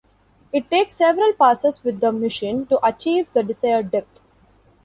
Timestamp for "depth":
3.91-4.19